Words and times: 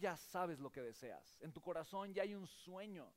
ya 0.00 0.16
sabes 0.16 0.58
lo 0.58 0.72
que 0.72 0.82
deseas. 0.82 1.36
En 1.40 1.52
tu 1.52 1.60
corazón 1.60 2.12
ya 2.12 2.22
hay 2.22 2.34
un 2.34 2.46
sueño. 2.46 3.12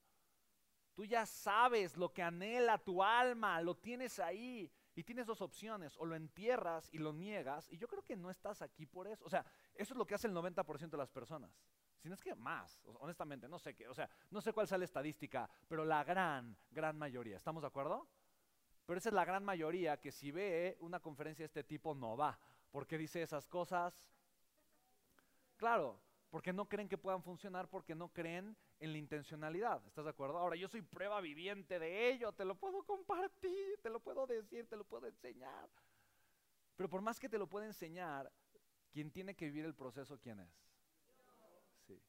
Tú 0.93 1.05
ya 1.05 1.25
sabes 1.25 1.97
lo 1.97 2.13
que 2.13 2.21
anhela 2.21 2.77
tu 2.77 3.01
alma, 3.01 3.59
lo 3.61 3.75
tienes 3.75 4.19
ahí. 4.19 4.71
Y 4.95 5.03
tienes 5.03 5.25
dos 5.25 5.41
opciones, 5.41 5.97
o 5.97 6.05
lo 6.05 6.15
entierras 6.15 6.87
y 6.91 6.99
lo 6.99 7.13
niegas, 7.13 7.67
y 7.71 7.77
yo 7.77 7.87
creo 7.87 8.03
que 8.03 8.15
no 8.15 8.29
estás 8.29 8.61
aquí 8.61 8.85
por 8.85 9.07
eso. 9.07 9.25
O 9.25 9.29
sea, 9.29 9.43
eso 9.73 9.93
es 9.95 9.97
lo 9.97 10.05
que 10.05 10.13
hace 10.13 10.27
el 10.27 10.35
90% 10.35 10.89
de 10.91 10.97
las 10.97 11.09
personas. 11.09 11.51
Si 11.97 12.09
no 12.09 12.13
es 12.13 12.21
que 12.21 12.35
más, 12.35 12.79
honestamente, 12.99 13.47
no 13.47 13.57
sé 13.57 13.73
qué, 13.73 13.87
o 13.87 13.93
sea, 13.95 14.07
no 14.29 14.39
sé 14.39 14.53
cuál 14.53 14.67
sea 14.67 14.77
la 14.77 14.85
estadística, 14.85 15.49
pero 15.67 15.83
la 15.83 16.03
gran, 16.03 16.55
gran 16.69 16.95
mayoría, 16.97 17.37
¿estamos 17.37 17.63
de 17.63 17.67
acuerdo? 17.67 18.07
Pero 18.85 18.99
esa 18.99 19.09
es 19.09 19.15
la 19.15 19.25
gran 19.25 19.43
mayoría 19.43 19.99
que 19.99 20.11
si 20.11 20.29
ve 20.29 20.77
una 20.81 20.99
conferencia 20.99 21.43
de 21.43 21.47
este 21.47 21.63
tipo 21.63 21.95
no 21.95 22.15
va. 22.15 22.37
¿Por 22.69 22.85
qué 22.85 22.97
dice 22.97 23.21
esas 23.21 23.47
cosas? 23.47 24.11
Claro, 25.55 25.99
porque 26.33 26.51
no 26.51 26.67
creen 26.67 26.89
que 26.89 26.97
puedan 26.97 27.21
funcionar, 27.21 27.69
porque 27.69 27.93
no 27.93 28.11
creen 28.11 28.57
en 28.79 28.91
la 28.91 28.97
intencionalidad. 28.97 29.85
¿Estás 29.85 30.05
de 30.05 30.09
acuerdo? 30.09 30.39
Ahora, 30.39 30.55
yo 30.55 30.67
soy 30.67 30.81
prueba 30.81 31.21
viviente 31.21 31.77
de 31.77 32.09
ello, 32.09 32.31
te 32.31 32.43
lo 32.43 32.55
puedo 32.55 32.81
compartir, 32.81 33.79
te 33.83 33.89
lo 33.91 33.99
puedo 33.99 34.25
decir, 34.25 34.67
te 34.67 34.75
lo 34.75 34.83
puedo 34.83 35.05
enseñar. 35.05 35.69
Pero 36.75 36.89
por 36.89 37.03
más 37.03 37.19
que 37.19 37.29
te 37.29 37.37
lo 37.37 37.47
pueda 37.47 37.67
enseñar, 37.67 38.33
quien 38.91 39.11
tiene 39.11 39.35
que 39.35 39.45
vivir 39.45 39.63
el 39.63 39.75
proceso, 39.75 40.19
¿quién 40.19 40.39
es? 40.39 40.49
Sí. 41.85 42.01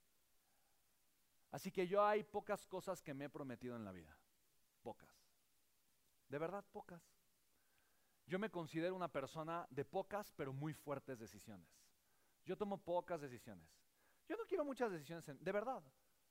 Así 1.51 1.71
que 1.71 1.87
yo 1.87 2.03
hay 2.03 2.25
pocas 2.25 2.65
cosas 2.65 3.03
que 3.03 3.13
me 3.13 3.27
he 3.27 3.29
prometido 3.29 3.77
en 3.77 3.85
la 3.85 3.93
vida. 3.93 4.17
Pocas. 4.83 5.15
De 6.31 6.39
verdad, 6.39 6.65
pocas. 6.73 7.15
Yo 8.25 8.39
me 8.39 8.51
considero 8.51 8.97
una 8.97 9.13
persona 9.13 9.67
de 9.69 9.85
pocas, 9.85 10.33
pero 10.33 10.55
muy 10.55 10.73
fuertes 10.73 11.19
decisiones. 11.19 11.69
Yo 12.47 12.57
tomo 12.57 12.79
pocas 12.79 13.21
decisiones. 13.21 13.85
Yo 14.29 14.37
no 14.37 14.47
quiero 14.47 14.65
muchas 14.65 14.91
decisiones, 14.91 15.25
de 15.27 15.53
verdad. 15.53 15.83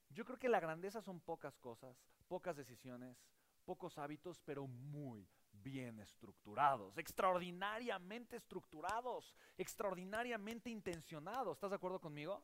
Yo 0.10 0.26
creo 0.26 0.38
que 0.38 0.50
la 0.50 0.60
grandeza 0.60 1.02
son 1.02 1.20
pocas 1.20 1.58
cosas, 1.58 1.98
pocas 2.28 2.56
decisiones, 2.56 3.18
pocos 3.66 3.98
hábitos, 3.98 4.40
pero 4.42 4.68
muy 4.68 5.28
bien 5.52 6.00
estructurados, 6.00 6.98
extraordinariamente 6.98 8.36
estructurados, 8.36 9.36
extraordinariamente 9.58 10.70
intencionados. 10.70 11.58
¿Estás 11.58 11.72
de 11.72 11.76
acuerdo 11.76 12.00
conmigo? 12.00 12.44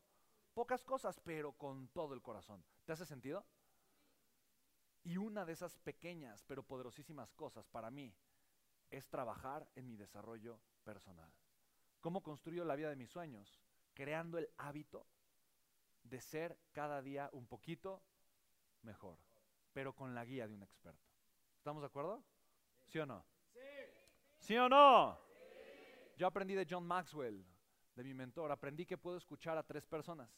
Pocas 0.53 0.83
cosas, 0.83 1.19
pero 1.19 1.53
con 1.53 1.87
todo 1.89 2.13
el 2.13 2.21
corazón. 2.21 2.63
¿Te 2.85 2.93
hace 2.93 3.05
sentido? 3.05 3.45
Y 5.03 5.17
una 5.17 5.45
de 5.45 5.53
esas 5.53 5.77
pequeñas 5.77 6.43
pero 6.43 6.63
poderosísimas 6.63 7.33
cosas 7.33 7.67
para 7.67 7.89
mí 7.89 8.13
es 8.89 9.07
trabajar 9.07 9.67
en 9.75 9.87
mi 9.87 9.95
desarrollo 9.95 10.59
personal. 10.83 11.31
¿Cómo 12.01 12.21
construyo 12.21 12.65
la 12.65 12.75
vida 12.75 12.89
de 12.89 12.95
mis 12.95 13.09
sueños? 13.09 13.59
Creando 13.93 14.37
el 14.37 14.49
hábito 14.57 15.05
de 16.03 16.21
ser 16.21 16.57
cada 16.71 17.01
día 17.01 17.29
un 17.33 17.47
poquito 17.47 18.01
mejor, 18.81 19.17
pero 19.73 19.93
con 19.93 20.15
la 20.15 20.25
guía 20.25 20.47
de 20.47 20.53
un 20.53 20.63
experto. 20.63 21.07
¿Estamos 21.57 21.81
de 21.81 21.87
acuerdo? 21.87 22.23
¿Sí 22.87 22.99
o 22.99 23.05
no? 23.05 23.25
Sí. 23.53 23.59
¿Sí 24.37 24.57
o 24.57 24.69
no? 24.69 25.19
Yo 26.17 26.27
aprendí 26.27 26.53
de 26.53 26.67
John 26.69 26.85
Maxwell, 26.85 27.45
de 27.95 28.03
mi 28.03 28.13
mentor, 28.13 28.51
aprendí 28.51 28.85
que 28.85 28.97
puedo 28.97 29.17
escuchar 29.17 29.57
a 29.57 29.63
tres 29.63 29.85
personas. 29.85 30.29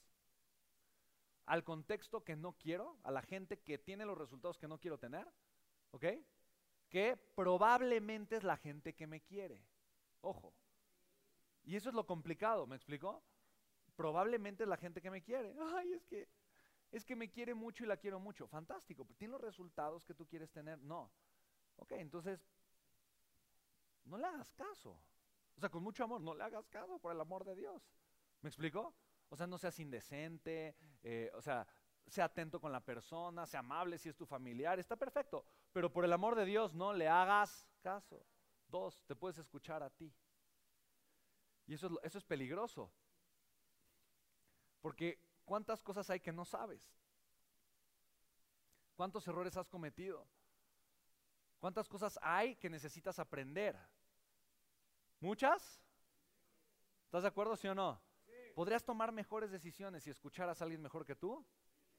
Al 1.45 1.63
contexto 1.63 2.23
que 2.23 2.35
no 2.35 2.53
quiero, 2.53 2.99
a 3.03 3.11
la 3.11 3.21
gente 3.21 3.59
que 3.59 3.77
tiene 3.77 4.05
los 4.05 4.17
resultados 4.17 4.57
que 4.57 4.67
no 4.67 4.79
quiero 4.79 4.99
tener, 4.99 5.27
¿ok? 5.91 6.05
Que 6.87 7.17
probablemente 7.35 8.35
es 8.35 8.43
la 8.43 8.57
gente 8.57 8.93
que 8.93 9.07
me 9.07 9.21
quiere. 9.21 9.65
Ojo. 10.21 10.53
Y 11.63 11.75
eso 11.75 11.89
es 11.89 11.95
lo 11.95 12.05
complicado, 12.05 12.67
¿me 12.67 12.75
explicó? 12.75 13.23
Probablemente 14.01 14.63
es 14.63 14.69
la 14.69 14.77
gente 14.77 14.99
que 14.99 15.11
me 15.11 15.21
quiere. 15.21 15.55
Ay, 15.75 15.93
es 15.93 16.05
que, 16.07 16.27
es 16.91 17.05
que 17.05 17.15
me 17.15 17.29
quiere 17.29 17.53
mucho 17.53 17.83
y 17.83 17.87
la 17.87 17.97
quiero 17.97 18.19
mucho. 18.19 18.47
Fantástico, 18.47 19.05
pero 19.05 19.15
¿tiene 19.15 19.33
los 19.33 19.41
resultados 19.41 20.03
que 20.03 20.15
tú 20.15 20.25
quieres 20.27 20.51
tener? 20.51 20.79
No. 20.79 21.11
Ok, 21.75 21.91
entonces, 21.91 22.43
no 24.05 24.17
le 24.17 24.25
hagas 24.25 24.51
caso. 24.53 24.99
O 25.55 25.59
sea, 25.59 25.69
con 25.69 25.83
mucho 25.83 26.03
amor, 26.03 26.19
no 26.19 26.33
le 26.33 26.43
hagas 26.43 26.67
caso 26.67 26.97
por 26.97 27.13
el 27.13 27.21
amor 27.21 27.45
de 27.45 27.55
Dios. 27.55 27.83
¿Me 28.41 28.49
explico? 28.49 28.95
O 29.29 29.35
sea, 29.37 29.45
no 29.45 29.59
seas 29.59 29.79
indecente, 29.79 30.75
eh, 31.03 31.29
o 31.35 31.41
sea, 31.41 31.67
sea 32.07 32.25
atento 32.25 32.59
con 32.59 32.71
la 32.71 32.83
persona, 32.83 33.45
sea 33.45 33.59
amable 33.59 33.99
si 33.99 34.09
es 34.09 34.17
tu 34.17 34.25
familiar, 34.25 34.79
está 34.79 34.95
perfecto. 34.95 35.45
Pero 35.71 35.93
por 35.93 36.05
el 36.05 36.11
amor 36.11 36.35
de 36.35 36.45
Dios, 36.45 36.73
no 36.73 36.91
le 36.91 37.07
hagas 37.07 37.69
caso. 37.81 38.25
Dos, 38.67 39.03
te 39.05 39.15
puedes 39.15 39.37
escuchar 39.37 39.83
a 39.83 39.91
ti. 39.91 40.11
Y 41.67 41.75
eso 41.75 41.99
eso 42.01 42.17
es 42.17 42.25
peligroso. 42.25 42.91
Porque 44.81 45.19
¿cuántas 45.45 45.81
cosas 45.81 46.09
hay 46.09 46.19
que 46.19 46.31
no 46.31 46.45
sabes? 46.45 46.95
¿Cuántos 48.95 49.27
errores 49.27 49.55
has 49.57 49.69
cometido? 49.69 50.27
¿Cuántas 51.59 51.87
cosas 51.87 52.19
hay 52.21 52.55
que 52.55 52.69
necesitas 52.69 53.19
aprender? 53.19 53.77
¿Muchas? 55.19 55.81
¿Estás 57.05 57.21
de 57.21 57.29
acuerdo, 57.29 57.55
sí 57.55 57.67
o 57.67 57.75
no? 57.75 58.01
¿Podrías 58.55 58.83
tomar 58.83 59.11
mejores 59.11 59.51
decisiones 59.51 60.03
si 60.03 60.09
escucharas 60.09 60.61
a 60.61 60.63
alguien 60.63 60.81
mejor 60.81 61.05
que 61.05 61.15
tú? 61.15 61.45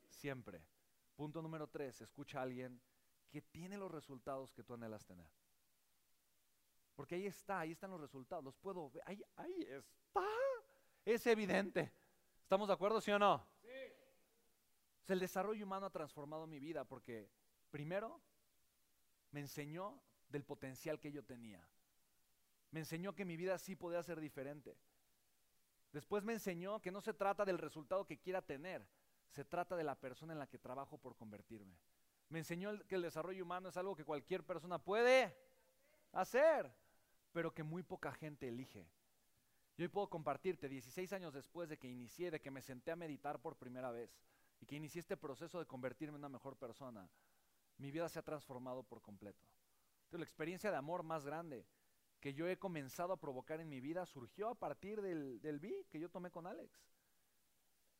Siempre. 0.08 0.64
Punto 1.14 1.40
número 1.40 1.68
tres, 1.68 2.00
escucha 2.00 2.40
a 2.40 2.42
alguien 2.42 2.80
que 3.30 3.42
tiene 3.42 3.78
los 3.78 3.90
resultados 3.90 4.52
que 4.52 4.62
tú 4.62 4.74
anhelas 4.74 5.06
tener. 5.06 5.30
Porque 6.94 7.14
ahí 7.14 7.26
está, 7.26 7.60
ahí 7.60 7.72
están 7.72 7.90
los 7.90 8.00
resultados, 8.00 8.44
los 8.44 8.56
puedo 8.56 8.90
ver, 8.90 9.02
ahí, 9.06 9.22
ahí 9.36 9.62
está. 9.62 10.26
Es 11.04 11.26
evidente. 11.26 11.92
¿Estamos 12.52 12.68
de 12.68 12.74
acuerdo, 12.74 13.00
sí 13.00 13.10
o 13.10 13.18
no? 13.18 13.42
Sí. 13.62 13.68
el 15.08 15.20
desarrollo 15.20 15.64
humano 15.64 15.86
ha 15.86 15.90
transformado 15.90 16.46
mi 16.46 16.58
vida 16.58 16.84
porque, 16.84 17.30
primero, 17.70 18.20
me 19.30 19.40
enseñó 19.40 20.02
del 20.28 20.44
potencial 20.44 21.00
que 21.00 21.10
yo 21.10 21.24
tenía. 21.24 21.66
Me 22.70 22.80
enseñó 22.80 23.14
que 23.14 23.24
mi 23.24 23.38
vida 23.38 23.56
sí 23.56 23.74
podía 23.74 24.02
ser 24.02 24.20
diferente. 24.20 24.76
Después 25.92 26.24
me 26.24 26.34
enseñó 26.34 26.82
que 26.82 26.90
no 26.90 27.00
se 27.00 27.14
trata 27.14 27.46
del 27.46 27.56
resultado 27.56 28.04
que 28.04 28.18
quiera 28.18 28.42
tener, 28.42 28.86
se 29.30 29.46
trata 29.46 29.74
de 29.74 29.84
la 29.84 29.94
persona 29.94 30.34
en 30.34 30.38
la 30.38 30.46
que 30.46 30.58
trabajo 30.58 30.98
por 30.98 31.16
convertirme. 31.16 31.78
Me 32.28 32.40
enseñó 32.40 32.78
que 32.86 32.96
el 32.96 33.02
desarrollo 33.02 33.44
humano 33.44 33.70
es 33.70 33.78
algo 33.78 33.96
que 33.96 34.04
cualquier 34.04 34.44
persona 34.44 34.78
puede 34.78 35.34
hacer, 36.12 36.70
pero 37.32 37.54
que 37.54 37.62
muy 37.62 37.82
poca 37.82 38.12
gente 38.12 38.46
elige. 38.46 38.86
Yo 39.76 39.84
hoy 39.84 39.88
puedo 39.88 40.08
compartirte 40.08 40.68
16 40.68 41.12
años 41.14 41.32
después 41.32 41.68
de 41.68 41.78
que 41.78 41.88
inicié, 41.88 42.30
de 42.30 42.40
que 42.40 42.50
me 42.50 42.60
senté 42.60 42.90
a 42.90 42.96
meditar 42.96 43.40
por 43.40 43.56
primera 43.56 43.90
vez 43.90 44.10
y 44.60 44.66
que 44.66 44.76
inicié 44.76 45.00
este 45.00 45.16
proceso 45.16 45.58
de 45.58 45.66
convertirme 45.66 46.16
en 46.16 46.20
una 46.20 46.28
mejor 46.28 46.56
persona, 46.56 47.08
mi 47.78 47.90
vida 47.90 48.08
se 48.08 48.18
ha 48.18 48.22
transformado 48.22 48.82
por 48.82 49.00
completo. 49.00 49.46
Entonces, 50.04 50.20
la 50.20 50.24
experiencia 50.24 50.70
de 50.70 50.76
amor 50.76 51.02
más 51.02 51.24
grande 51.24 51.66
que 52.20 52.34
yo 52.34 52.46
he 52.46 52.58
comenzado 52.58 53.14
a 53.14 53.20
provocar 53.20 53.60
en 53.60 53.68
mi 53.68 53.80
vida 53.80 54.06
surgió 54.06 54.48
a 54.48 54.54
partir 54.54 55.00
del, 55.00 55.40
del 55.40 55.60
que 55.90 55.98
yo 55.98 56.08
tomé 56.10 56.30
con 56.30 56.46
Alex. 56.46 56.86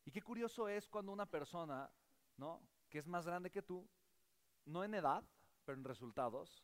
Y 0.04 0.10
qué 0.10 0.22
curioso 0.22 0.68
es 0.68 0.88
cuando 0.88 1.10
una 1.10 1.26
persona, 1.26 1.90
¿no? 2.36 2.62
Que 2.88 2.98
es 2.98 3.08
más 3.08 3.26
grande 3.26 3.50
que 3.50 3.62
tú, 3.62 3.88
no 4.66 4.84
en 4.84 4.94
edad, 4.94 5.24
pero 5.64 5.78
en 5.78 5.84
resultados, 5.84 6.62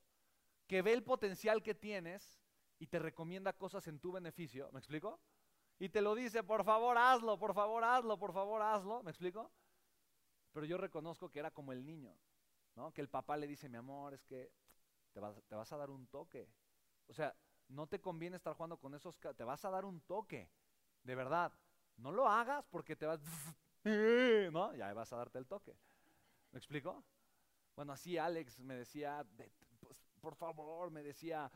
que 0.66 0.82
ve 0.82 0.92
el 0.92 1.02
potencial 1.02 1.62
que 1.62 1.74
tienes 1.74 2.38
y 2.78 2.86
te 2.86 2.98
recomienda 2.98 3.52
cosas 3.52 3.86
en 3.88 3.98
tu 3.98 4.12
beneficio, 4.12 4.70
¿me 4.72 4.78
explico? 4.78 5.20
Y 5.78 5.88
te 5.88 6.00
lo 6.00 6.14
dice, 6.14 6.42
por 6.42 6.64
favor 6.64 6.98
hazlo, 6.98 7.38
por 7.38 7.54
favor 7.54 7.84
hazlo, 7.84 8.18
por 8.18 8.32
favor 8.32 8.62
hazlo, 8.62 9.02
¿me 9.02 9.10
explico? 9.10 9.50
Pero 10.52 10.66
yo 10.66 10.76
reconozco 10.76 11.30
que 11.30 11.38
era 11.38 11.50
como 11.50 11.72
el 11.72 11.84
niño, 11.84 12.16
¿no? 12.74 12.92
Que 12.92 13.00
el 13.00 13.08
papá 13.08 13.36
le 13.36 13.46
dice, 13.46 13.68
mi 13.68 13.76
amor, 13.76 14.14
es 14.14 14.24
que 14.24 14.52
te 15.12 15.20
vas, 15.20 15.40
te 15.46 15.54
vas 15.54 15.72
a 15.72 15.76
dar 15.76 15.90
un 15.90 16.06
toque. 16.08 16.48
O 17.06 17.12
sea, 17.12 17.36
no 17.68 17.86
te 17.86 18.00
conviene 18.00 18.36
estar 18.36 18.54
jugando 18.54 18.78
con 18.78 18.94
esos, 18.94 19.18
te 19.18 19.44
vas 19.44 19.64
a 19.64 19.70
dar 19.70 19.84
un 19.84 20.00
toque, 20.00 20.50
de 21.02 21.14
verdad. 21.14 21.52
No 21.96 22.12
lo 22.12 22.28
hagas 22.28 22.66
porque 22.66 22.96
te 22.96 23.06
vas, 23.06 23.20
¿no? 24.52 24.74
Ya 24.74 24.92
vas 24.94 25.12
a 25.12 25.16
darte 25.16 25.38
el 25.38 25.46
toque. 25.46 25.76
¿Me 26.50 26.58
explico? 26.58 27.04
Bueno, 27.76 27.92
así 27.92 28.18
Alex 28.18 28.60
me 28.60 28.74
decía, 28.74 29.24
pues, 29.80 30.02
por 30.20 30.34
favor, 30.34 30.90
me 30.90 31.02
decía, 31.02 31.50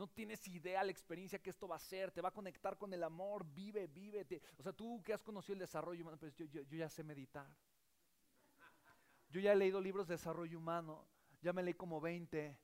no 0.00 0.08
tienes 0.08 0.48
idea 0.48 0.82
la 0.82 0.90
experiencia 0.90 1.38
que 1.38 1.50
esto 1.50 1.68
va 1.68 1.76
a 1.76 1.78
ser, 1.78 2.10
te 2.10 2.22
va 2.22 2.30
a 2.30 2.32
conectar 2.32 2.78
con 2.78 2.90
el 2.94 3.02
amor, 3.02 3.44
vive, 3.44 3.86
vive. 3.86 4.26
o 4.58 4.62
sea, 4.62 4.72
tú 4.72 5.02
que 5.02 5.12
has 5.12 5.22
conocido 5.22 5.52
el 5.52 5.58
desarrollo 5.58 6.00
humano, 6.00 6.16
pues 6.18 6.34
yo, 6.36 6.46
yo, 6.46 6.62
ya 6.62 6.88
sé 6.88 7.04
meditar. 7.04 7.46
Yo 9.28 9.42
ya 9.42 9.52
he 9.52 9.56
leído 9.56 9.78
libros 9.78 10.08
de 10.08 10.14
desarrollo 10.14 10.56
humano, 10.56 11.06
ya 11.42 11.52
me 11.52 11.62
leí 11.62 11.74
como 11.74 12.00
20, 12.00 12.58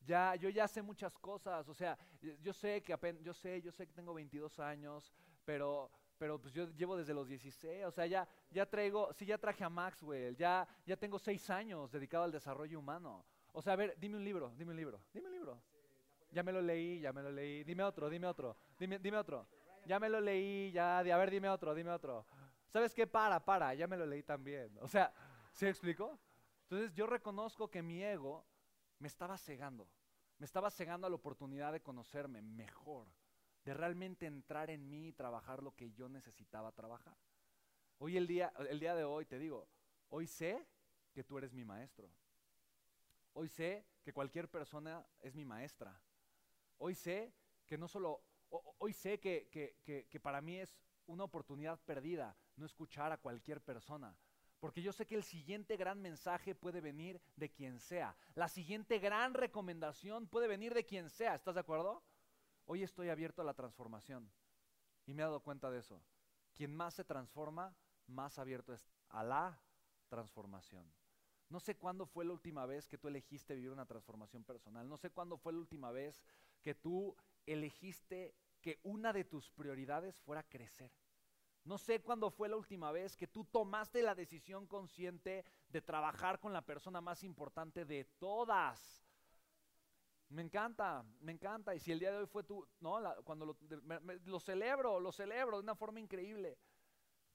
ya, 0.00 0.34
yo 0.34 0.48
ya 0.48 0.66
sé 0.66 0.82
muchas 0.82 1.16
cosas, 1.16 1.68
o 1.68 1.74
sea, 1.74 1.96
yo 2.42 2.52
sé 2.52 2.82
que 2.82 2.92
apenas, 2.92 3.22
yo 3.22 3.34
sé, 3.34 3.62
yo 3.62 3.70
sé 3.70 3.86
que 3.86 3.92
tengo 3.92 4.12
22 4.12 4.58
años, 4.58 5.12
pero, 5.44 5.92
pero 6.18 6.40
pues 6.40 6.52
yo 6.52 6.70
llevo 6.70 6.96
desde 6.96 7.14
los 7.14 7.28
16, 7.28 7.84
o 7.84 7.92
sea, 7.92 8.06
ya, 8.06 8.26
ya 8.50 8.66
traigo, 8.66 9.12
sí, 9.12 9.26
ya 9.26 9.38
traje 9.38 9.62
a 9.62 9.68
Maxwell, 9.68 10.34
ya, 10.34 10.66
ya 10.84 10.96
tengo 10.96 11.20
6 11.20 11.50
años 11.50 11.92
dedicado 11.92 12.24
al 12.24 12.32
desarrollo 12.32 12.80
humano. 12.80 13.24
O 13.52 13.62
sea, 13.62 13.74
a 13.74 13.76
ver, 13.76 13.96
dime 13.96 14.16
un 14.16 14.24
libro, 14.24 14.52
dime 14.56 14.72
un 14.72 14.76
libro, 14.76 15.00
dime 15.12 15.28
un 15.28 15.32
libro. 15.32 15.62
Ya 16.30 16.42
me 16.42 16.52
lo 16.52 16.60
leí, 16.60 17.00
ya 17.00 17.12
me 17.12 17.22
lo 17.22 17.30
leí. 17.30 17.64
Dime 17.64 17.82
otro, 17.82 18.08
dime 18.08 18.26
otro, 18.26 18.56
dime, 18.78 18.98
dime 18.98 19.18
otro. 19.18 19.46
Ya 19.86 19.98
me 19.98 20.08
lo 20.08 20.20
leí, 20.20 20.70
ya, 20.72 20.98
a 20.98 21.02
ver, 21.02 21.30
dime 21.30 21.48
otro, 21.48 21.74
dime 21.74 21.90
otro. 21.90 22.26
¿sabes 22.70 22.94
qué? 22.94 23.06
Para, 23.06 23.44
para, 23.44 23.74
ya 23.74 23.86
me 23.86 23.96
lo 23.96 24.06
leí 24.06 24.22
también. 24.22 24.76
O 24.80 24.88
sea, 24.88 25.12
¿se 25.52 25.68
explicó? 25.68 26.18
Entonces 26.62 26.94
yo 26.94 27.06
reconozco 27.06 27.68
que 27.68 27.82
mi 27.82 28.02
ego 28.02 28.46
me 28.98 29.08
estaba 29.08 29.36
cegando, 29.36 29.88
me 30.38 30.46
estaba 30.46 30.70
cegando 30.70 31.06
a 31.06 31.10
la 31.10 31.16
oportunidad 31.16 31.72
de 31.72 31.82
conocerme 31.82 32.42
mejor, 32.42 33.08
de 33.64 33.74
realmente 33.74 34.26
entrar 34.26 34.70
en 34.70 34.88
mí 34.88 35.08
y 35.08 35.12
trabajar 35.12 35.62
lo 35.62 35.74
que 35.74 35.90
yo 35.92 36.08
necesitaba 36.08 36.72
trabajar. 36.72 37.16
Hoy 37.98 38.16
el 38.16 38.26
día, 38.26 38.52
el 38.68 38.80
día 38.80 38.94
de 38.94 39.04
hoy 39.04 39.26
te 39.26 39.38
digo, 39.38 39.68
hoy 40.08 40.26
sé 40.26 40.66
que 41.12 41.24
tú 41.24 41.38
eres 41.38 41.52
mi 41.52 41.64
maestro. 41.64 42.08
Hoy 43.32 43.48
sé 43.48 43.84
que 44.02 44.12
cualquier 44.12 44.48
persona 44.48 45.04
es 45.20 45.34
mi 45.34 45.44
maestra. 45.44 46.00
Hoy 46.82 46.94
sé 46.94 47.32
que 47.66 47.78
no 47.78 47.86
solo, 47.86 48.22
hoy 48.78 48.92
sé 48.92 49.20
que, 49.20 49.48
que 50.08 50.20
para 50.20 50.40
mí 50.40 50.58
es 50.58 50.76
una 51.06 51.24
oportunidad 51.24 51.78
perdida 51.80 52.36
no 52.56 52.66
escuchar 52.66 53.12
a 53.12 53.18
cualquier 53.18 53.60
persona. 53.60 54.16
Porque 54.60 54.82
yo 54.82 54.92
sé 54.92 55.06
que 55.06 55.14
el 55.14 55.24
siguiente 55.24 55.76
gran 55.76 56.00
mensaje 56.00 56.54
puede 56.54 56.80
venir 56.80 57.20
de 57.36 57.50
quien 57.50 57.80
sea. 57.80 58.14
La 58.34 58.48
siguiente 58.48 58.98
gran 58.98 59.32
recomendación 59.32 60.26
puede 60.26 60.48
venir 60.48 60.74
de 60.74 60.84
quien 60.84 61.08
sea. 61.08 61.34
¿Estás 61.34 61.54
de 61.54 61.60
acuerdo? 61.60 62.02
Hoy 62.66 62.82
estoy 62.82 63.08
abierto 63.08 63.40
a 63.40 63.44
la 63.46 63.54
transformación. 63.54 64.30
Y 65.06 65.14
me 65.14 65.22
he 65.22 65.24
dado 65.24 65.40
cuenta 65.40 65.70
de 65.70 65.78
eso. 65.78 66.02
Quien 66.52 66.76
más 66.76 66.94
se 66.94 67.04
transforma, 67.04 67.74
más 68.06 68.38
abierto 68.38 68.74
es 68.74 68.86
a 69.08 69.24
la 69.24 69.62
transformación. 70.08 70.92
No 71.48 71.58
sé 71.58 71.76
cuándo 71.76 72.06
fue 72.06 72.26
la 72.26 72.32
última 72.32 72.66
vez 72.66 72.86
que 72.86 72.98
tú 72.98 73.08
elegiste 73.08 73.54
vivir 73.54 73.72
una 73.72 73.86
transformación 73.86 74.44
personal. 74.44 74.88
No 74.88 74.98
sé 74.98 75.10
cuándo 75.10 75.38
fue 75.38 75.54
la 75.54 75.58
última 75.58 75.90
vez 75.90 76.22
que 76.62 76.74
tú 76.74 77.16
elegiste 77.46 78.34
que 78.60 78.78
una 78.82 79.12
de 79.12 79.24
tus 79.24 79.50
prioridades 79.50 80.20
fuera 80.20 80.42
crecer. 80.42 80.92
No 81.64 81.78
sé 81.78 82.00
cuándo 82.00 82.30
fue 82.30 82.48
la 82.48 82.56
última 82.56 82.90
vez 82.90 83.16
que 83.16 83.26
tú 83.26 83.44
tomaste 83.44 84.02
la 84.02 84.14
decisión 84.14 84.66
consciente 84.66 85.44
de 85.68 85.82
trabajar 85.82 86.40
con 86.40 86.52
la 86.52 86.62
persona 86.62 87.00
más 87.00 87.22
importante 87.22 87.84
de 87.84 88.04
todas. 88.18 89.04
Me 90.30 90.42
encanta, 90.42 91.04
me 91.20 91.32
encanta. 91.32 91.74
Y 91.74 91.80
si 91.80 91.92
el 91.92 91.98
día 91.98 92.12
de 92.12 92.18
hoy 92.18 92.26
fue 92.26 92.44
tú, 92.44 92.66
no, 92.80 93.00
cuando 93.24 93.44
lo, 93.46 94.40
celebro, 94.40 95.00
lo 95.00 95.12
celebro 95.12 95.58
de 95.58 95.62
una 95.62 95.74
forma 95.74 96.00
increíble. 96.00 96.56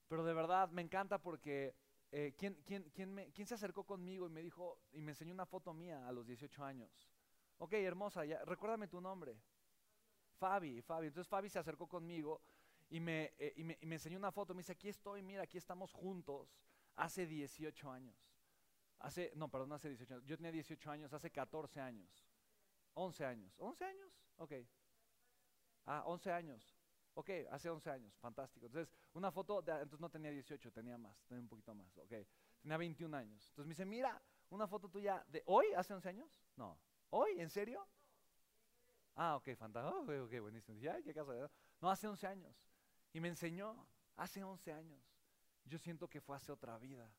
Pero 0.08 0.24
de 0.24 0.34
verdad 0.34 0.70
me 0.70 0.82
encanta 0.82 1.22
porque 1.22 1.76
eh, 2.12 2.34
¿quién, 2.38 2.56
quién, 2.66 2.90
quién, 2.94 3.14
me, 3.14 3.32
¿quién, 3.32 3.48
se 3.48 3.56
acercó 3.56 3.84
conmigo 3.84 4.28
y 4.28 4.30
me 4.30 4.42
dijo 4.42 4.80
y 4.92 5.02
me 5.02 5.12
enseñó 5.12 5.34
una 5.34 5.46
foto 5.46 5.74
mía 5.74 6.08
a 6.08 6.12
los 6.12 6.26
18 6.26 6.64
años? 6.64 7.15
Ok, 7.58 7.74
hermosa, 7.74 8.26
ya, 8.26 8.44
recuérdame 8.46 8.88
tu 8.88 9.00
nombre. 9.00 9.38
Fabi, 10.38 10.82
Fabi. 10.82 11.08
Entonces 11.08 11.30
Fabi 11.30 11.50
se 11.50 11.60
acercó 11.60 11.88
conmigo 11.88 12.42
y 12.90 13.00
me, 13.00 13.34
eh, 13.38 13.54
y 13.56 13.64
me, 13.64 13.78
y 13.82 13.86
me 13.86 13.96
enseñó 13.96 14.18
una 14.18 14.32
foto. 14.32 14.54
Me 14.54 14.60
dice, 14.60 14.74
aquí 14.74 14.90
estoy, 14.90 15.22
mira, 15.22 15.44
aquí 15.44 15.58
estamos 15.58 15.92
juntos 15.92 16.58
hace 16.96 17.26
18 17.26 17.92
años. 17.92 18.16
Hace, 19.00 19.32
no, 19.36 19.50
perdón, 19.50 19.74
hace 19.74 19.90
18 19.90 20.16
años. 20.16 20.26
Yo 20.26 20.38
tenía 20.38 20.52
18 20.52 20.92
años, 20.92 21.14
hace 21.14 21.32
14 21.32 21.80
años. 21.80 22.28
11 22.94 23.26
años. 23.26 23.60
¿11 23.60 23.86
años? 23.86 24.22
Ok. 24.38 24.54
Ah, 25.86 26.04
11 26.06 26.32
años. 26.32 26.76
Ok, 27.18 27.30
hace 27.50 27.70
11 27.70 27.90
años, 27.90 28.18
fantástico. 28.18 28.66
Entonces, 28.66 28.94
una 29.14 29.32
foto, 29.32 29.62
de, 29.62 29.72
entonces 29.72 30.02
no 30.02 30.10
tenía 30.10 30.32
18, 30.32 30.72
tenía 30.74 30.98
más, 30.98 31.24
tenía 31.28 31.42
un 31.42 31.48
poquito 31.48 31.74
más, 31.74 31.98
ok. 31.98 32.14
Tenía 32.62 32.78
21 32.78 33.16
años. 33.16 33.48
Entonces 33.50 33.66
me 33.66 33.72
dice, 33.72 33.86
mira, 33.86 34.22
una 34.50 34.68
foto 34.68 34.90
tuya 34.90 35.24
de 35.30 35.42
hoy, 35.46 35.68
hace 35.78 35.94
11 35.94 36.10
años. 36.10 36.44
No, 36.58 36.78
¿hoy? 37.16 37.40
¿En 37.40 37.50
serio? 37.50 37.88
Ah, 39.16 39.38
ok, 39.38 39.56
fantástico, 39.56 40.02
ok, 40.02 40.10
okay 40.26 40.40
buenísimo. 40.40 40.80
Qué 41.04 41.14
caso. 41.14 41.50
No, 41.80 41.90
hace 41.90 42.08
11 42.08 42.28
años. 42.28 42.54
Y 43.14 43.22
me 43.22 43.30
enseñó, 43.30 43.88
hace 44.18 44.44
11 44.44 44.74
años. 44.74 45.02
Yo 45.64 45.80
siento 45.80 46.10
que 46.10 46.20
fue 46.20 46.36
hace 46.36 46.52
otra 46.52 46.78
vida. 46.78 47.10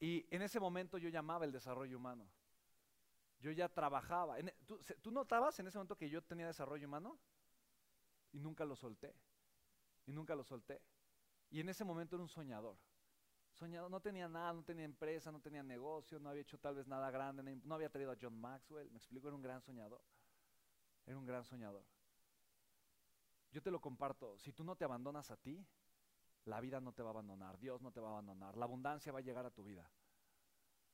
Y 0.00 0.26
en 0.34 0.42
ese 0.42 0.58
momento 0.58 0.96
yo 0.98 1.10
llamaba 1.10 1.44
el 1.44 1.52
desarrollo 1.52 1.96
humano. 1.98 2.26
Yo 3.38 3.52
ya 3.52 3.68
trabajaba. 3.68 4.38
E, 4.38 4.54
¿tú, 4.66 4.80
¿Tú 5.02 5.10
notabas 5.10 5.58
en 5.60 5.66
ese 5.66 5.76
momento 5.76 5.96
que 5.96 6.08
yo 6.08 6.22
tenía 6.22 6.46
desarrollo 6.46 6.88
humano? 6.88 7.18
Y 8.32 8.40
nunca 8.40 8.64
lo 8.64 8.74
solté. 8.74 9.14
Y 10.06 10.12
nunca 10.12 10.34
lo 10.34 10.42
solté. 10.42 10.80
Y 11.50 11.60
en 11.60 11.68
ese 11.68 11.84
momento 11.84 12.16
era 12.16 12.22
un 12.22 12.28
soñador. 12.30 12.78
Soñador, 13.62 13.92
no 13.92 14.00
tenía 14.00 14.28
nada, 14.28 14.52
no 14.52 14.64
tenía 14.64 14.84
empresa, 14.84 15.30
no 15.30 15.38
tenía 15.38 15.62
negocio, 15.62 16.18
no 16.18 16.30
había 16.30 16.42
hecho 16.42 16.58
tal 16.58 16.74
vez 16.74 16.88
nada 16.88 17.12
grande, 17.12 17.44
no 17.62 17.76
había 17.76 17.88
traído 17.88 18.10
a 18.10 18.16
John 18.20 18.34
Maxwell. 18.34 18.90
Me 18.90 18.96
explico, 18.96 19.28
era 19.28 19.36
un 19.36 19.42
gran 19.42 19.62
soñador. 19.62 20.02
Era 21.06 21.16
un 21.16 21.24
gran 21.24 21.44
soñador. 21.44 21.84
Yo 23.52 23.62
te 23.62 23.70
lo 23.70 23.80
comparto, 23.80 24.36
si 24.36 24.52
tú 24.52 24.64
no 24.64 24.74
te 24.74 24.84
abandonas 24.84 25.30
a 25.30 25.36
ti, 25.36 25.64
la 26.46 26.60
vida 26.60 26.80
no 26.80 26.92
te 26.92 27.04
va 27.04 27.10
a 27.10 27.12
abandonar, 27.12 27.56
Dios 27.60 27.80
no 27.82 27.92
te 27.92 28.00
va 28.00 28.08
a 28.08 28.10
abandonar, 28.10 28.56
la 28.56 28.64
abundancia 28.64 29.12
va 29.12 29.20
a 29.20 29.22
llegar 29.22 29.46
a 29.46 29.52
tu 29.52 29.62
vida. 29.62 29.88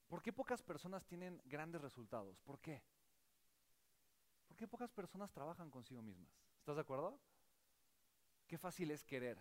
¿Por 0.06 0.21
qué 0.21 0.35
pocas 0.35 0.62
personas 0.62 1.06
tienen 1.06 1.41
grandes 1.47 1.81
resultados? 1.81 2.38
¿Por 2.41 2.61
qué? 2.61 2.82
¿Por 4.47 4.59
qué 4.59 4.69
pocas 4.69 4.93
personas 4.93 5.32
trabajan 5.32 5.71
consigo 5.71 6.03
mismas? 6.03 6.38
¿Estás 6.59 6.76
de 6.76 6.82
acuerdo? 6.82 7.19
Qué 8.47 8.59
fácil 8.59 8.91
es 8.91 9.03
querer. 9.05 9.38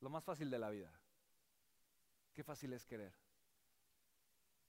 Lo 0.00 0.10
más 0.10 0.24
fácil 0.24 0.50
de 0.50 0.58
la 0.58 0.68
vida. 0.68 0.92
Qué 2.34 2.42
fácil 2.42 2.72
es 2.72 2.84
querer. 2.84 3.14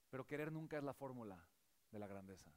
Pero 0.08 0.24
querer 0.24 0.52
nunca 0.52 0.78
es 0.78 0.84
la 0.84 0.94
fórmula 0.94 1.48
de 1.90 1.98
la 1.98 2.06
grandeza. 2.06 2.52